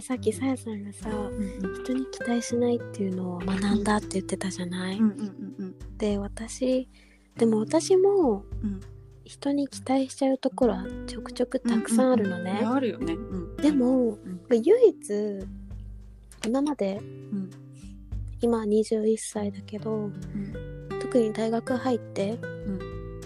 [0.00, 5.00] さっきさやさんがさうん人に期待しないっていうのを学んだって言ってたじゃない、
[5.98, 6.88] で私
[7.36, 8.80] でも私もうん。
[9.24, 13.14] 人に期待しちゃうところはちょくちょくたくさんあるのね、あるよね。
[13.14, 13.56] うん。
[13.56, 14.40] で、も、うん。
[14.50, 15.46] 唯一
[16.44, 17.50] 今までうん。
[18.40, 20.88] 今21歳だけどうん。
[21.00, 22.38] 特に大学入って、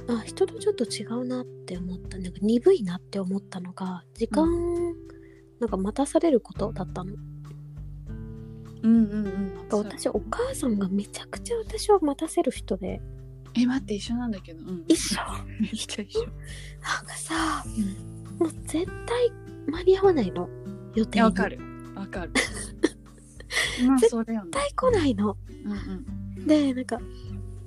[0.08, 4.46] あ人とちょっと違うなって思ったなんか鈍いなって思ったのが時間、
[5.60, 7.12] なんか待たされることだったの？
[8.82, 9.52] うんうんうん。
[9.70, 13.00] 私お母さんがめちゃくちゃ私を待たせる人で
[13.54, 14.60] え待って一緒なんだけど。
[14.60, 15.18] うん一緒？
[15.60, 16.22] めっちゃ一緒。
[16.22, 16.32] なん
[17.06, 17.64] かさ、
[18.38, 19.32] もう絶対
[19.66, 20.48] 間に合わないの？
[20.94, 21.58] 予い定わかる
[21.94, 22.32] わかる。
[24.00, 25.36] 絶対来ないの。
[25.64, 25.74] うんう
[26.42, 27.00] んでなんか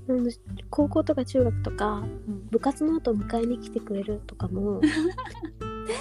[0.07, 0.29] うん
[0.70, 2.48] 高校とか中学とかうん。
[2.49, 4.93] 部活の後迎えに来てくれるとかも絶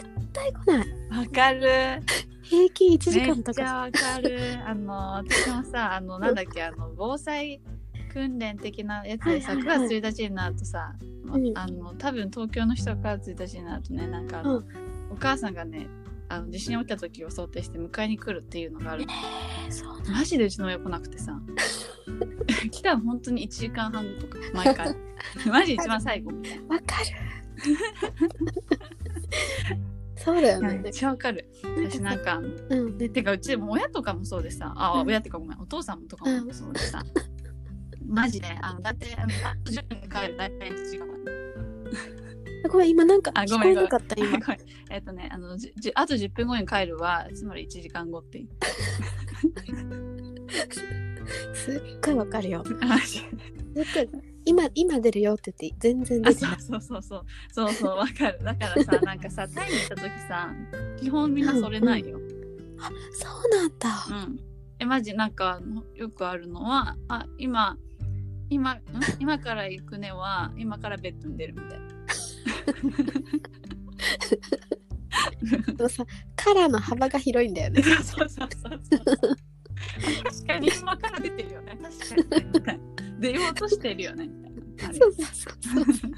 [0.39, 1.19] 対来ない。
[1.21, 2.03] わかる。
[2.43, 3.63] 平均1時め間とか。
[3.63, 4.59] わかる。
[4.65, 7.61] あの私もさあのなんだっけあの防災
[8.13, 9.89] 訓練的なやつでさ9はいはいはい。
[9.89, 10.93] 月1日になるとさ、
[11.25, 11.59] うん。
[11.59, 14.67] あの多分東京の人は9月1日になるとねなんかあの、うん。
[15.11, 15.89] お母さんがね
[16.29, 19.03] あの地震起きた時を想定して迎えに来るっていうのがある。
[19.03, 21.39] えーそうなマジでうちの親来なくてさ。
[22.71, 24.97] 来たの本当に1時間半後とか毎回。
[25.51, 26.97] マジ一番最後みたいわか
[29.67, 30.69] るそうだよね。
[30.69, 31.49] なめっちゃわかる。
[31.77, 32.99] 私なんかうん。
[32.99, 35.09] でてかうちも親とかもそうでさあ、うん。
[35.09, 37.03] 親ってかごめんお父さんとかもそうでさ、
[38.07, 39.27] マジであのだってあ
[39.65, 41.19] と10分で帰る大体1時間前
[42.69, 44.39] ごめん今なんかあ聞こえなかった今。
[44.91, 48.49] えっとねあのじじあと10分後に帰るはつまり1時間後っていう。
[51.55, 52.65] すっごいわかるよ。
[52.81, 53.23] あすっ
[53.75, 54.09] ごい
[54.49, 56.61] 今今出るよって言って全然出てない。
[56.61, 58.39] そうそうそうそうそうそうわかる。
[58.43, 60.55] だからさ なんかさタイに行った時さ
[60.99, 62.19] 基本みんなそれないよ、
[63.13, 64.07] そうなんだ。
[64.09, 64.41] うん。
[64.79, 65.61] えマジなんか
[65.95, 67.77] よくあるのはあ今
[68.49, 68.83] 今ん？
[69.19, 71.89] 今から行くねは今からベッドに出るみたいな。
[75.77, 76.07] でもさ
[76.37, 77.83] カラーの幅が広いんだよね。
[77.85, 78.79] そうそうそうそう。
[80.25, 81.79] 確かに今から出てるよね。
[81.83, 82.81] 確かに。
[83.21, 84.31] 出ようとしてるよね
[84.99, 85.95] そうそうそう。
[85.95, 86.13] そう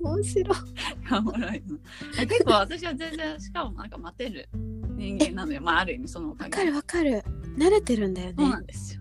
[0.00, 1.56] 面白い。
[1.56, 2.26] い。
[2.26, 4.48] 結構私は全然しかもなんか待てる
[4.96, 9.00] 人間なのよまあある意味そのおかげでわかるわかる慣れてるんだよそうねなんですよ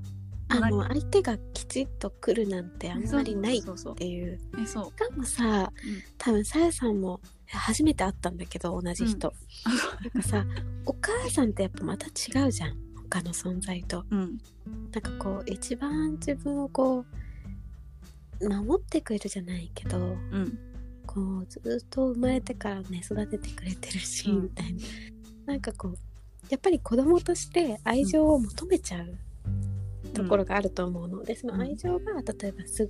[0.49, 3.57] あの相手がきちっと来るなんてあんまりない。
[3.57, 4.33] ってい。
[4.33, 4.83] うしか
[5.15, 5.71] もさ、
[6.19, 9.33] 多分さやさんも初めて会ったんだけど同じ人、
[10.13, 10.45] なんかさ
[10.85, 12.77] お母さんってやっぱまた違うじゃん
[13.09, 14.37] 他の存在とうん
[14.91, 17.05] なんかこう一番自分をこう
[18.49, 20.59] 守ってくれるじゃないけどうん。
[21.05, 24.43] こうずっと生まれてからね育ててくれてるし、うん。
[24.43, 24.79] みたいな。
[25.45, 25.97] なんかこう
[26.49, 29.17] やっぱり子供として愛情を求めちゃう
[30.13, 31.23] ところがあると思うの。
[31.23, 32.85] で、その愛情が例えばす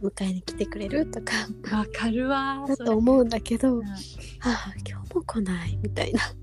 [0.00, 1.32] ぐ迎えに来てくれるとか
[1.76, 3.84] わかるわだと思うんだけど、うん。
[3.86, 3.96] あ
[4.44, 6.20] あ今日も来ないみたいな。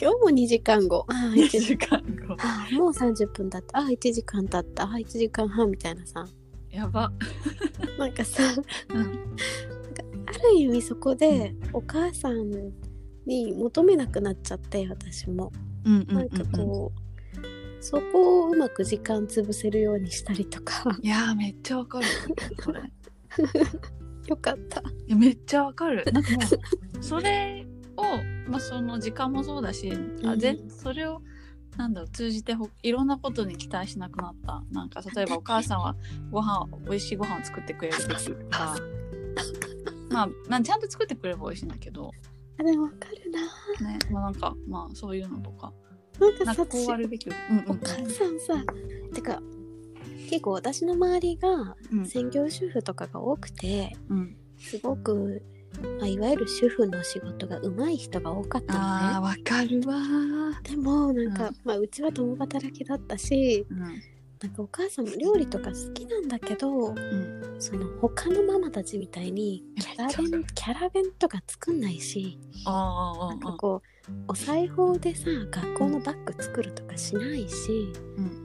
[0.00, 1.06] 今日も2時間後。
[1.08, 2.36] ああ1 1時時間後。
[2.40, 3.78] ああもう30分経った。
[3.78, 4.84] ああ1時間経った。
[4.84, 6.26] ああ1時間半みたいなさ
[6.74, 7.12] やば。
[7.98, 8.42] なんかさ
[8.88, 9.36] うん。
[10.26, 12.50] ある意味そこでお母さん
[13.26, 15.52] に求めなくなっちゃって私も。
[15.84, 20.84] うんうんうんなんかこう、そこをうまく時間潰せるようにしたりとか。
[21.02, 22.06] いやーめっちゃわかる。
[24.26, 24.82] よかった。
[25.06, 26.02] やめっちゃわかる。
[26.12, 26.38] なんかも
[26.98, 28.02] うそれを
[28.50, 29.92] まあその時間もそうだし、
[30.24, 30.38] あうん。
[30.38, 31.20] ぜそれを
[31.76, 34.62] なんだろう通じてほいろんなことに期待しなくなった。
[34.70, 35.96] なんか例えばお母さんは
[36.30, 38.76] ご飯を美味しいご飯を作ってくれるべきとか。
[40.10, 42.12] まあ、まあ、ちゃんと作ってくれば美味しいんだけど。
[42.58, 43.30] あでもわかる
[43.80, 43.88] な。
[43.88, 43.98] ね。
[44.10, 45.72] まあなんかまあそういうのとか。
[46.44, 47.28] なんかこうあるべき。
[47.28, 47.70] うんうん。
[47.70, 48.64] お母さんさ
[49.12, 49.42] てか
[50.30, 52.06] 結構私の周りがうん。
[52.06, 54.36] 専業主婦とかが多くてうん。
[54.58, 55.42] すごく、
[55.98, 59.18] まあ、いわゆる主婦の仕事が上手い人が多かったのね。
[59.20, 60.70] わかるわー。
[60.70, 61.56] でもなんか、うん。
[61.64, 63.78] まあ、うちは共働きだったしうん。
[63.78, 67.56] なんかお母さんも料理とか好きなんだけどうん。
[67.58, 78.43] その他のママたちみたいにキャラ弁キャラ弁とか作んないしなんかこうお裁縫でさ学校のバッグ作るとかしないし、うん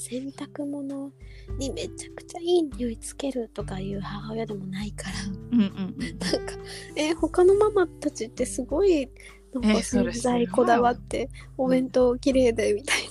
[0.00, 1.12] 洗濯物
[1.58, 5.16] にめちゃくちゃいい匂いつけるとかいう母親でもないから。
[5.52, 5.66] うんうん
[5.98, 6.18] うん。
[6.18, 6.54] なんか
[6.96, 9.10] え他のママたちってすごい
[9.52, 13.02] なんか洗剤こだわってお弁当綺麗でみたい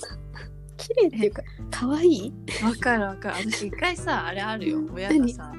[0.76, 2.32] 綺麗っていうか可愛い？
[2.64, 3.36] わかるわかる。
[3.52, 4.78] 私一回さあれあるよ。
[4.78, 5.52] うん親がさ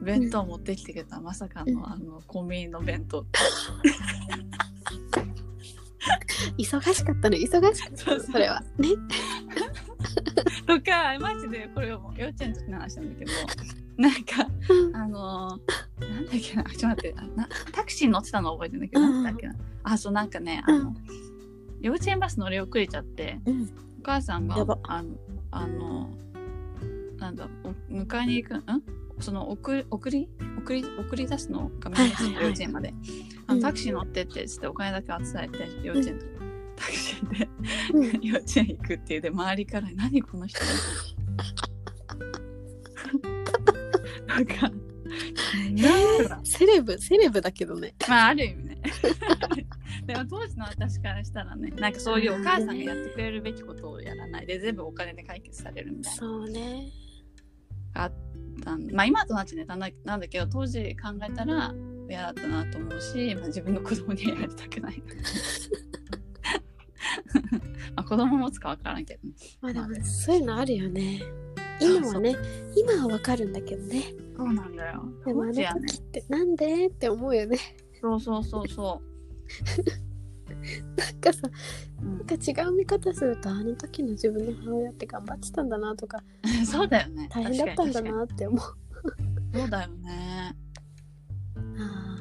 [0.00, 1.86] 弁当持ってきてくれたまさかの、うん。
[1.86, 3.26] あのコンビニの弁当。
[6.56, 8.62] 忙しかったの忙しかったのそれは。
[8.78, 8.88] ね
[10.68, 13.32] とかマジでこれも幼稚園の時の話なんだけど
[13.96, 14.48] なんか
[14.92, 19.12] あのーなんだっけなちょっと待ってあなタクシーに乗ってたの覚えてんだけど、うん。
[19.12, 19.56] なんだっけな。
[19.82, 20.94] あそうなんかねあの、
[21.80, 23.62] 幼稚園バス乗り遅れちゃってうん。
[24.00, 24.54] お母さんが
[24.84, 25.16] あの
[25.50, 26.10] あの
[27.16, 28.62] なんだお迎えに行くん？
[29.20, 30.28] その送り送り？
[30.58, 32.32] 送り送り出すのがめんどくさい。
[32.34, 32.94] 幼稚園まで、
[33.48, 33.60] あうん。
[33.60, 36.26] のタクシー乗ってってつってお金だけ渡されて幼稚園と、
[36.78, 37.48] タクシーで
[37.94, 38.20] うん。
[38.22, 40.60] 幼稚園行くっていうで周りから「何この人」
[44.26, 44.70] なんか
[45.72, 47.94] なんかセレブセレブだけどね。
[48.08, 48.78] まあある意味ね。
[50.06, 54.46] でも当時の私からしたらねなんかそういうお母さんがやってくれるべきことをやらない。
[54.46, 56.18] で全部お金で解決されるみたいな。
[56.18, 56.88] そうね。
[57.94, 58.12] あっ
[58.62, 58.90] たん。
[58.92, 61.74] まあ今となっちゃねなんだなんだけど当時考えたら
[62.08, 65.02] 嫌だったなと思うし、まあ、自分の子供にはやりたくない。
[65.02, 65.87] ま
[67.98, 69.34] あ子供持つか分からんけどね。
[69.60, 71.22] まあでもそういうのあるよね。
[71.80, 72.36] 今はね
[72.76, 74.02] 今はわかるんだけどね。
[74.36, 75.04] そうなんだよ。
[75.24, 77.58] でもあの当時ってなんでって思うよね。
[78.00, 79.02] そうそうそうそ
[80.96, 81.40] なんかさ
[82.00, 82.18] う、うん。
[82.18, 86.22] なんか違う見方するとあの時の自分の母親って頑張ってたんだなとか。
[86.64, 87.28] そうだよね。
[87.30, 88.60] 大変だったんだなって思う。
[89.58, 90.56] そうだよね。
[91.78, 92.18] あ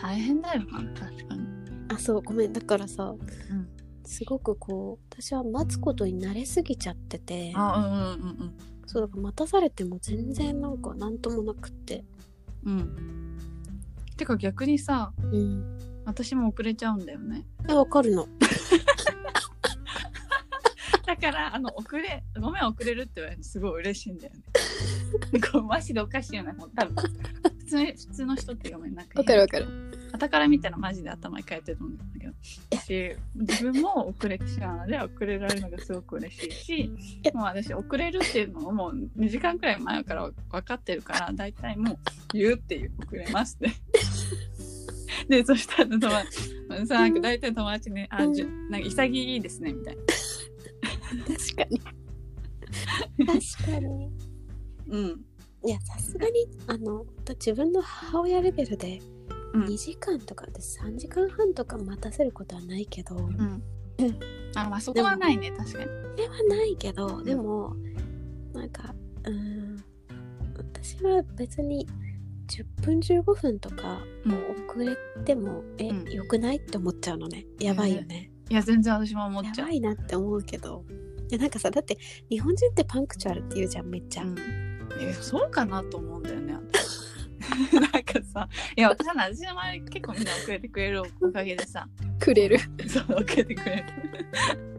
[0.00, 0.60] 大変だよ。
[0.60, 1.40] な確かに。
[1.88, 2.52] ーあそうごめん。
[2.52, 3.14] だからさ
[3.50, 3.77] うん
[4.08, 7.52] すごくこう私は待つことに慣れすぎちゃってて。
[7.54, 7.88] あうんう
[8.26, 8.54] んうん
[8.86, 12.06] そうだから待たされても全然なんか何ともなくって。
[12.64, 12.78] うん。
[12.78, 13.38] うん
[14.16, 15.78] てか逆にさうん。
[16.06, 17.44] 私も遅れちゃうんだよね。
[17.68, 18.26] えわかるの。
[21.04, 24.40] だからあの遅れごめん遅れるって言われるのすごい嬉しいんだよね。
[25.52, 26.94] こうマジでおかしいよねもう多分。
[27.58, 29.66] 普通普通の人ってごめんなんかわかるわかる。
[30.12, 36.90] 傍から見たらマジで頭に変えてると思うんだけどし自分も遅れてしまうので遅れられるのがすごく嬉しいし
[37.24, 37.30] え。
[37.32, 41.98] もう私遅れるっていうのをもう2時間くらい前から分かってるから大体もう
[42.32, 43.70] 言うっていう遅れますって。
[45.28, 50.02] でそしたら友達さなんか大体友達に「あじゅなんか潔いですね」みたいな。
[51.36, 51.80] 確かに。
[53.26, 54.10] 確かに。
[54.88, 55.24] うん。
[55.64, 59.00] いやさすがにあの自分の母親レベルで
[59.60, 59.66] うん。
[59.66, 63.62] 2時間とかで3時間半とか待たせることはないけど、うん。
[63.98, 64.18] うん
[64.54, 65.84] あまあそこはないね確かに。
[65.84, 67.76] それはないけどでも
[68.52, 68.94] なんか
[69.24, 69.84] うーん。
[70.56, 71.86] 私は別に
[72.48, 74.32] 10分15分とかうん。
[74.68, 76.12] 遅れても、え、うん。
[76.12, 77.44] よくないって思っちゃうのね。
[77.60, 79.56] やばいよね、いや全然私も思っちゃう。
[79.58, 80.84] やばいなって思うけど。
[81.30, 81.98] いやなんかさだって
[82.30, 84.36] 日本人ってパンクチュアルって言うじゃんめっちゃ、うん、
[84.98, 86.47] えそうかなと思うんだよね。
[86.47, 86.47] 私
[87.92, 91.88] なんかさいや私はね私の周り結構みんな遅れてくれるおかげでさ。
[92.18, 92.58] くれる。
[92.86, 93.84] そう遅れてくれる。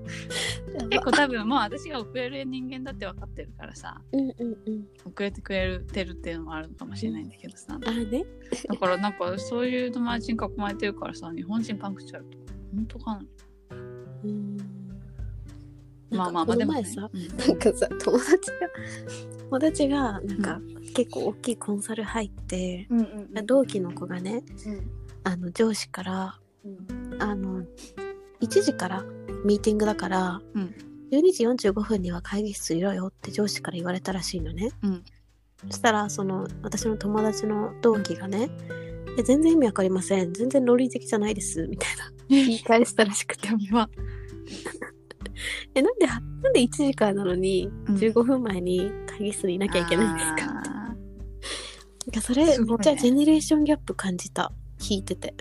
[0.90, 4.02] 結構多分もう私が遅れる人間だって分かってるからさ。
[4.12, 4.88] うんうんうん。
[5.06, 7.80] 遅れてくれてるっていうのもあるのかもしれないんだけどさ。
[7.84, 8.26] あね。
[8.68, 12.38] だからなんかそういう友達に囲まれてるからさ日本人パンクチュアルと。
[12.38, 12.44] か
[12.76, 13.26] 本当かな。
[14.24, 14.79] うん
[16.12, 16.82] まあまあまあこでも、ね。
[16.82, 17.38] の前さ、うん。
[17.38, 18.70] なんかさ友達が
[19.50, 20.62] 友達がなんか、
[20.94, 23.46] 結構大きいコンサル入ってうんうんうん。
[23.46, 24.92] 同期の子がねうん。
[25.24, 26.70] あの上司からう
[27.16, 27.22] ん。
[27.22, 27.64] あの
[28.42, 29.04] 1時から
[29.46, 30.76] ミーティングだから、うん。
[31.12, 35.04] 12時45分には会議室いろよって上司から言われたらしいのね、うん。
[35.68, 38.50] そしたらその私の友達の同期がね
[39.18, 40.34] 「え全然意味わかりません。
[40.34, 42.12] 全然論理的じゃないです」みたいな。
[42.30, 43.48] 言い返したらしくて。
[43.48, 43.90] やば
[45.76, 47.96] えなんでなんで1時からなのにうん。
[47.96, 50.96] 15分前に会議室にいなきゃいけないんですか、なんあ
[52.14, 54.52] かそれめっちゃジェネレーションギャップ感じた。
[54.80, 55.36] 聞いてて。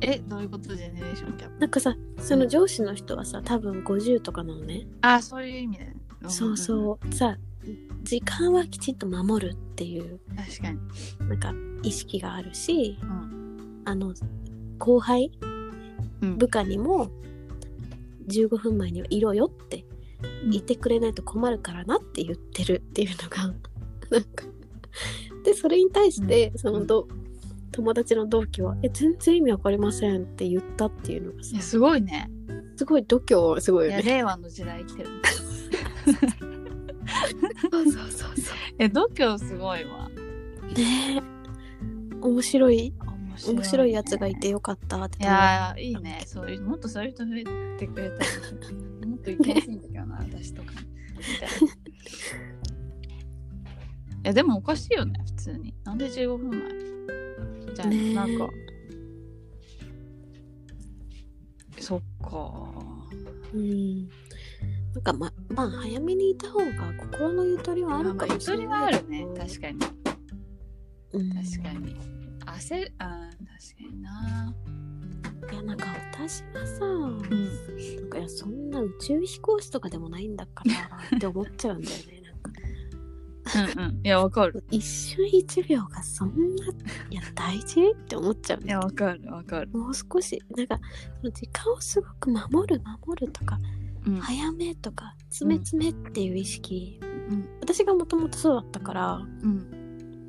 [0.00, 0.74] ーえどういうこと？
[0.74, 1.58] ジェネレーションギャップ？
[1.60, 5.92] なんかさその上司の人はさ多分50とかなのね、あそういう意味で、
[6.28, 7.14] そうそう。
[7.14, 7.36] さ
[8.02, 10.78] 時間はきちんと守るっていううん確かに、
[11.28, 11.52] なんか
[11.82, 13.82] 意識があるしうん。
[13.84, 14.14] あの
[14.78, 15.30] 後輩？
[16.22, 16.38] うん。
[16.38, 17.10] 部下にも
[18.30, 19.84] 15分前にはいろよって
[20.50, 23.54] 言ってくれないと困るからなって言ってるっていうのが
[24.10, 24.44] なんか。
[25.44, 26.58] でそれに対して、うん。
[26.58, 27.08] そのど
[27.72, 32.28] 友達の同期は「え全然意味わかりません」って言ったっていうのがすごいね。
[32.76, 34.02] すごい度胸すごいよね。
[34.02, 35.08] 令和の時代生きてる。
[37.70, 38.26] そうそうそうそ
[38.78, 40.10] え度胸すごいわ。
[40.14, 40.18] う
[40.74, 41.22] ねえ。
[42.20, 42.92] 面白い。
[43.06, 43.09] 面
[43.40, 46.22] 白い,、面白いやつがいてよかったっていやーいいね。
[46.26, 47.44] そういうもっとそういう人増え
[47.78, 50.72] てくれたらもっと行きやすいんだけどな、私とか。
[51.16, 51.74] みたいな
[54.22, 55.74] いやでもおかしいよね普通に。
[55.84, 56.58] なんで15分前。
[57.66, 58.14] みたいな、ねえ。
[58.14, 58.48] なんか。
[61.78, 62.72] そっか。
[63.54, 64.08] うん。
[64.94, 66.66] なんかままあ早めにいた方が
[66.98, 69.26] 心のゆとりはあるかまあゆとりもしれないはあるね。
[69.38, 69.78] 確かに。
[71.12, 71.32] うん。
[71.32, 74.54] 確かに焦るあー確かにな。
[75.52, 77.18] いやなんか私はさ、うん。
[77.18, 80.72] なんかいやそんな宇宙飛行士とかでもないんだから
[81.16, 83.82] って思っちゃうんだよねなんか。
[83.82, 84.62] うんうんいやわかる。
[84.70, 86.66] 一瞬一秒がそんな
[87.10, 87.90] いや大事？
[87.90, 89.70] って思っちゃうんいやわかるわかる。
[89.76, 90.78] もう少しなんか
[91.20, 93.58] その時間をすごく守る守るとか
[94.06, 94.16] うん。
[94.20, 97.48] 早めとか詰め詰めっていう意識、うん。
[97.60, 99.79] 私がもともとそうだったからうん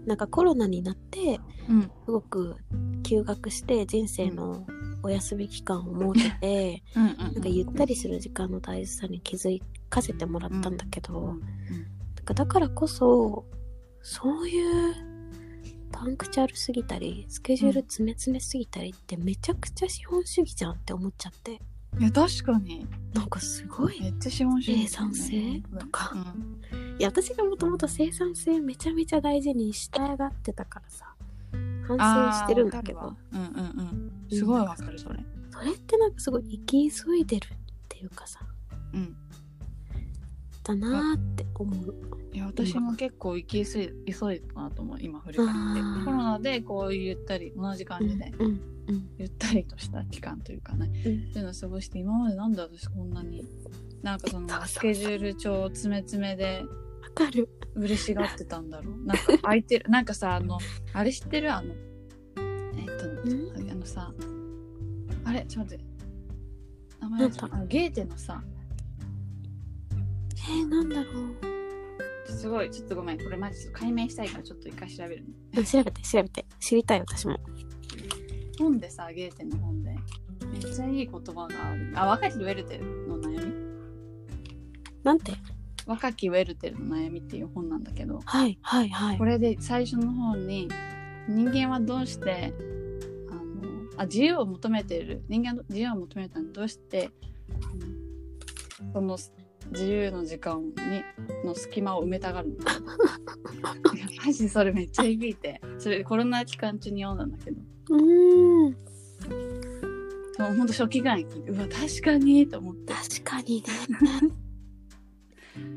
[0.05, 1.39] なんかコロナになって
[1.69, 1.81] うん。
[1.83, 2.55] すごく
[3.03, 4.65] 休学して人生の
[5.03, 11.39] お休み期間を設けて、 なんかゆったりする時間の大事さに気づかせてもらったんだけど、うん
[12.15, 13.45] なんかだからこそ
[14.03, 14.95] そういう
[15.91, 21.59] パンクチャルすぎたりスケジュール詰め詰めすぎたりってめちゃくちゃ資本主義じゃんって思っちゃって。
[21.99, 22.87] いや確かに。
[23.13, 26.11] なんかすごいめっちゃ資本主義生産性とか。
[26.13, 29.89] うんいや私がもともと生産性めちゃめちゃ大事に従
[30.23, 31.15] ってたからさ。
[31.87, 31.97] 反
[32.31, 33.15] 省してるんだけど。
[33.33, 33.39] うん。
[33.39, 35.19] うんうんすごいわかるそれ。
[35.51, 37.49] それってなんかすごい生き急いでるっ
[37.89, 38.41] ていうかさ。
[38.93, 39.15] うん。
[40.63, 41.95] だなーって思う。
[42.33, 46.05] いや私も結構行き急い急いだなと思う今振り返って。
[46.05, 48.31] コロナでこうゆったり同じ感じで。
[48.37, 51.01] うんうんゆったりとした期間というかね、うん。
[51.01, 53.43] そういうのを過ごして今までなんで私こんなに
[54.03, 56.80] なんかそのスケジュール帳詰め詰めでわ
[57.13, 57.49] かる。
[57.73, 58.91] 嬉しがってたんだろ？
[58.91, 59.89] うなんか空いてる。
[59.89, 60.59] なんかさあの
[60.93, 61.53] あれ知ってる？
[61.53, 61.73] あの
[62.77, 63.71] えっとん？
[63.71, 64.11] あのさ
[65.23, 65.45] あれ？
[65.47, 65.85] ちょっと待って。
[66.99, 68.43] 名前あのゲーテのさ。
[69.93, 72.31] えー、なんだろう。
[72.31, 72.69] すごい。
[72.69, 73.23] ちょっとごめん。
[73.23, 75.29] これマジ解明したいからちょっと一回調べるね。
[75.57, 76.45] うん調べて調べて。
[76.59, 77.39] 知りたい私も。
[78.59, 79.95] 本でさゲーテの本で。
[80.51, 81.93] めっちゃいい言葉がある。
[81.95, 83.53] あ若きウェルテルの悩み？
[85.03, 85.31] なんて？
[85.85, 89.17] 若きウェルテルの悩みっていう本なんだけどはいはいはい。
[89.17, 90.69] これで最初の方に
[91.27, 92.53] 人間はどうして
[93.29, 93.41] あの
[93.97, 95.23] あ自由を求めている。
[95.27, 97.09] 人間の自由を求めたのにどうして
[98.93, 99.17] その
[99.71, 100.73] 自由の時間に
[101.45, 102.55] の隙間を埋めたがるの
[104.25, 105.61] マジそれめっちゃ響いて。
[105.77, 107.61] それコロナ期間中に読んだんだけど。
[107.89, 108.75] うーん。
[110.39, 112.93] もうほんと初期がに聞いてうわ確かにと思って。
[112.93, 113.67] 確かにね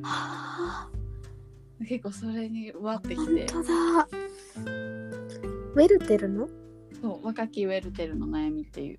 [0.02, 0.90] はあ。
[1.86, 4.08] 結構それにうわってき本て当だ。
[5.74, 6.48] ウェルテルの？
[7.02, 8.98] そう若きウェルテルの悩みっていう。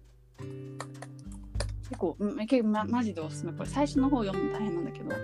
[1.90, 3.54] 結構うん結構、ま、マジでおすすめ。
[3.54, 5.16] これ最初の方読むの大変なんだけど。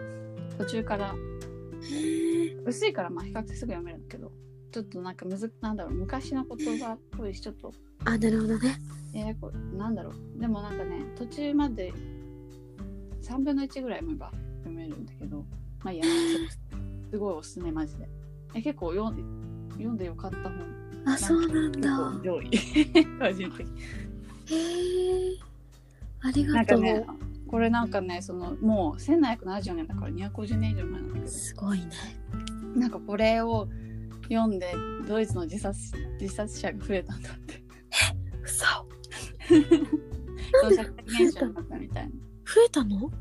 [0.58, 1.14] 途中から。
[2.66, 4.32] 薄いからまあ比較的すぐ読めるんだけど。
[4.72, 5.94] ちょっとなんかむずなんだろう。
[5.94, 7.74] 昔の言葉っぽいしちょっと。
[8.06, 8.80] あなるほどね。
[9.14, 10.40] ややこなんだろう。
[10.40, 11.94] でもなんかね途中まで
[13.22, 14.32] 3分の1ぐらい読めば
[14.64, 15.46] 読めるんだけど
[15.84, 16.06] まあいいや。
[17.12, 18.08] すごいおすすめマジで。
[18.56, 20.54] え結構読んで読んでよかった本。
[21.06, 22.50] あそうなん結だ構上位。
[23.20, 23.82] 個人的に。
[24.46, 25.38] へえ
[26.22, 27.06] ありながとう、んかね
[27.48, 31.88] これなんかねそのもう1770年だから250年以上前なんだけすごいね。
[32.76, 33.68] どなんかこれを
[34.30, 34.74] 読んで
[35.08, 37.62] ドイツの自殺自殺者が増えたんだって。
[38.44, 38.66] 嘘。
[40.62, 40.76] その？
[40.76, 42.12] 社会現象になったみたいな。
[42.12, 43.12] 増えたの？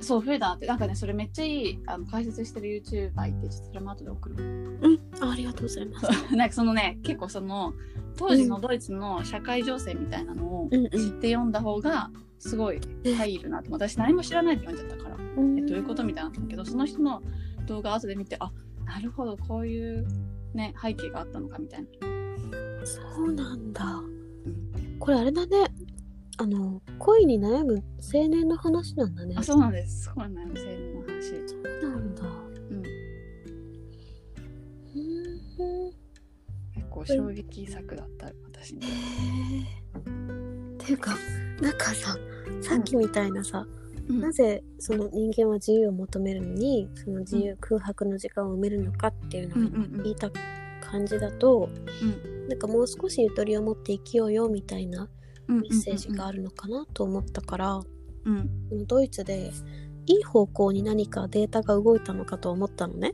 [0.00, 0.66] そう増えたなって。
[0.66, 5.00] なんかねそれめっちゃいいあの解説してる YouTuber いてちょっとそれも後で送るうん。
[5.20, 6.36] あありがとうございます。
[6.36, 7.74] なんかそのね結構その
[8.16, 10.80] 当時のドイツの社会情勢みたいなのを知っ
[11.20, 15.16] て読んだ方がすごい入るなって私何も知らないで読んじゃったから。
[15.16, 15.58] うん。
[15.58, 17.22] えどういうことみたいなんだけどその人の
[17.66, 18.52] 動画後で見てあ
[18.84, 20.06] なるほどこういう
[20.54, 21.88] ね背景があったのかみたいな、
[22.86, 23.84] そうなんだ。
[23.84, 24.16] うん
[24.98, 25.66] これあれだね
[26.38, 27.82] あの恋に悩む
[28.14, 29.34] 青年の話なんだね。
[29.38, 30.02] あそうなんです。
[30.02, 31.22] すごい悩む青年の話。
[31.48, 32.22] そうなんだ。
[32.22, 32.84] うん。
[35.58, 35.92] うん。
[36.74, 38.80] 結構衝撃作だった私に。
[38.80, 38.82] っ
[40.78, 41.16] ていうか
[41.60, 42.18] なんかさ
[42.60, 43.66] さっきみたいなさ、
[44.08, 44.20] うん。
[44.20, 50.30] なぜその人間は自由を求めるのにその自由、空白の時間を埋めるのかっていうのを言いた
[50.82, 51.70] 感じだと、
[52.02, 52.48] うん。
[52.48, 55.08] なんかもう少しゆとりを持って生きようよみたいな
[55.48, 57.80] メメッセージがあるのかなと思ったから、
[58.24, 58.50] うん。
[58.68, 59.50] そのドイツで
[60.06, 63.12] いい方向に何かデータが動いたのかと思ったのね。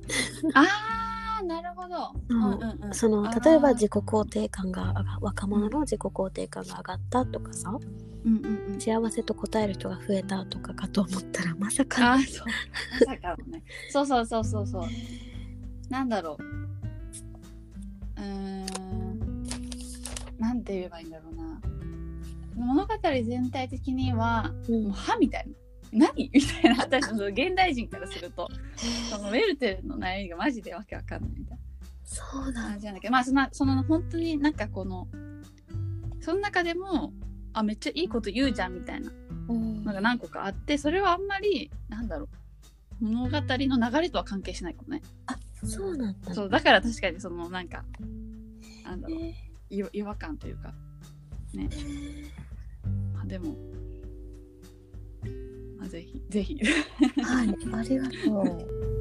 [0.55, 2.95] あー なるほど、うん。
[2.95, 7.77] そのあー例えば自己肯定感が若者の自己肯定感が上がったとかさ
[8.25, 8.81] うんうんうん。
[8.81, 12.47] 幸せと答える人が増えたとかかと思ったらまさかあーそう。
[13.07, 13.65] まさかのね。
[13.91, 14.83] そうそうそうそうそう。
[15.91, 18.21] なんだろう。
[18.21, 19.43] うーん。
[20.39, 21.61] なんて言えばいいんだろうな
[22.57, 24.85] 物語全体的にはうん。
[24.85, 25.47] もう歯みたい
[25.93, 26.07] な。
[26.07, 26.83] 何みたいな。
[26.83, 28.49] 私の現代人からすると。
[29.11, 31.63] そのウェルテルの悩みがマジでわけわかんないみたいな。
[32.05, 33.13] そうなん感じなんだけど。
[33.13, 35.07] まあそのその本当になんかこの
[36.21, 37.13] その中でも
[37.53, 39.13] あめっちゃいいこと言うじゃんみたいな。
[39.49, 39.85] うん。
[39.85, 43.05] のが何個かあってそれはあんまりなんだろう。
[43.05, 45.03] 物語の流れとは関係しないかもね。
[45.27, 46.35] あそうなんだ。
[46.35, 47.85] そうだから確かにそのなんか
[48.85, 49.19] なんだろう。
[49.21, 49.35] え
[49.71, 50.73] 違違和感というか。
[51.55, 51.69] ね
[53.23, 53.55] あでも、
[55.79, 56.59] まあ、ぜひぜひ。
[57.23, 58.92] はいありがとう。